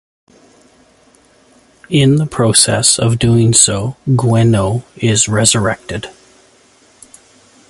In 1.91 2.15
the 2.15 2.25
process 2.25 2.97
of 2.97 3.19
doing 3.19 3.53
so, 3.53 3.97
Gwenno 4.07 4.83
is 4.97 5.29
resurrected. 5.29 6.07